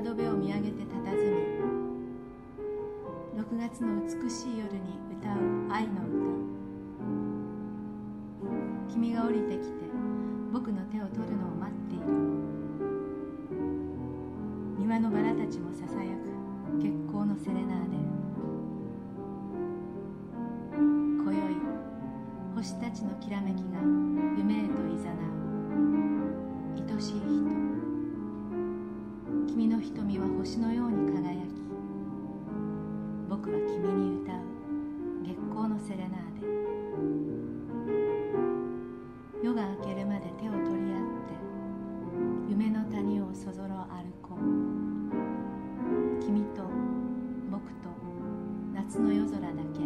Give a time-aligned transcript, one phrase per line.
[0.00, 1.36] 窓辺を見上げて佇み
[3.38, 5.34] 6月の美しい夜に歌う
[5.70, 6.16] 愛の歌。
[8.94, 9.74] 君が降りてきて
[10.54, 12.04] 僕の手を取るのを待っている。
[14.78, 16.30] 庭のバラたちもささやく
[16.78, 17.96] 月光のセレナーデ
[20.78, 21.54] 今宵
[22.56, 23.82] 星たちのきらめきが
[24.38, 26.90] 夢へといざなう。
[26.90, 27.89] 愛しい人。
[29.80, 31.48] 瞳は星のように輝き
[33.28, 34.36] 僕は君に歌う
[35.24, 36.46] 月光のセレナーデ。
[39.42, 41.32] 夜が明けるまで手を取り合って
[42.50, 44.40] 夢の谷をそぞろ歩こう。
[46.22, 46.62] 君と
[47.50, 47.88] 僕と
[48.74, 49.80] 夏の夜空だけ。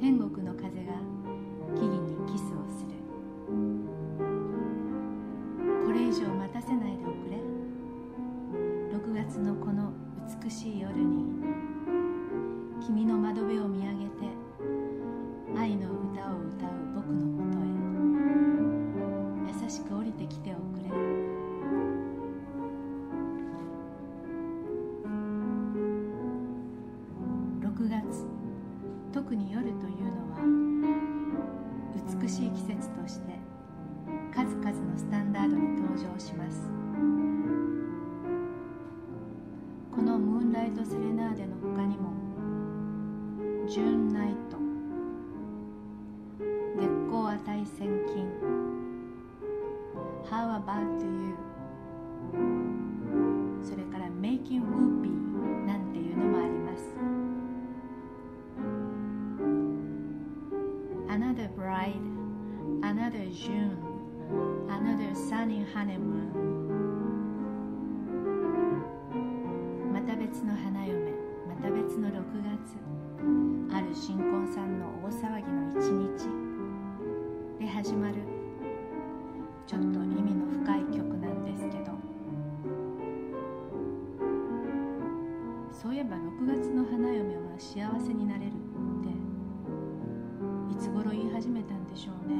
[0.00, 0.94] 天国の風が
[10.42, 11.24] 美しい夜に
[12.84, 14.26] 君の窓辺を見上げて
[15.56, 17.62] 愛の歌を歌う僕のもとへ。
[19.64, 20.90] 優しく降りてきておくれ。
[27.68, 28.26] 6月
[29.12, 29.86] 特に夜というの
[30.32, 30.38] は
[32.20, 33.51] 美しい季節として
[40.74, 42.12] トセレナーデの他にも
[43.68, 44.56] ジューンナイト
[46.76, 48.26] 月光値千金
[50.24, 51.36] How about you
[53.62, 56.96] それから Making Whoopee なんていうのもあります
[61.08, 62.00] Another bride
[62.82, 63.76] Another June
[64.68, 66.51] Another sunny honeymoon
[74.04, 76.26] 新婚さんの大騒ぎの一日。
[77.60, 78.14] で始まる。
[79.64, 79.90] ちょっと意
[80.20, 81.92] 味の深い曲なんですけど。
[85.70, 88.54] そういえば6月の花嫁は幸せになれるっ
[89.04, 89.08] て
[90.74, 92.34] いつ頃言い始めたんでしょうね。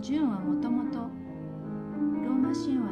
[0.00, 2.83] ジュンはもともとローマ神話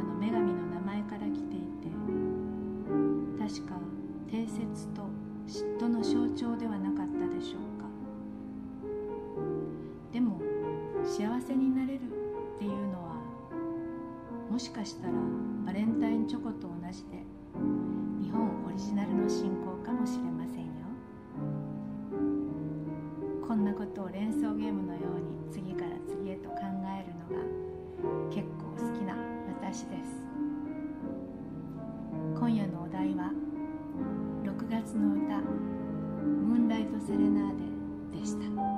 [6.02, 7.86] の象徴ではなかったでしょうか。
[10.12, 10.40] でも
[11.04, 13.14] 幸せになれるっていうのは
[14.50, 15.12] もしかしたら
[15.64, 17.22] バレンタインチョコと同じで
[18.20, 19.71] 日本オリジナルの信仰
[37.12, 38.71] セレナーデでした。